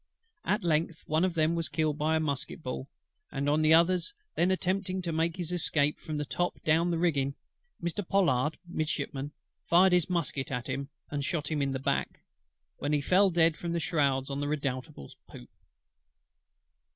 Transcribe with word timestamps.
At 0.45 0.63
length 0.63 1.03
one 1.05 1.23
of 1.23 1.35
them 1.35 1.53
was 1.53 1.69
killed 1.69 1.99
by 1.99 2.15
a 2.15 2.19
musket 2.19 2.63
ball: 2.63 2.89
and 3.31 3.47
on 3.47 3.61
the 3.61 3.75
other's 3.75 4.15
then 4.33 4.49
attempting 4.49 4.99
to 5.03 5.11
make 5.11 5.35
his 5.37 5.51
escape 5.51 5.99
from 5.99 6.17
the 6.17 6.25
top 6.25 6.59
down 6.63 6.89
the 6.89 6.97
rigging, 6.97 7.35
Mr. 7.83 8.03
POLLARD 8.09 8.57
(Midshipman) 8.67 9.31
fired 9.63 9.93
his 9.93 10.09
musket 10.09 10.49
at 10.49 10.65
him, 10.65 10.89
and 11.11 11.23
shot 11.23 11.51
him 11.51 11.61
in 11.61 11.71
the 11.71 11.77
back; 11.77 12.21
when 12.77 12.93
he 12.93 12.99
fell 12.99 13.29
dead 13.29 13.55
from 13.57 13.73
the 13.73 13.79
shrouds, 13.79 14.31
on 14.31 14.39
the 14.39 14.47
Redoutable's 14.47 15.17
poop. 15.27 15.51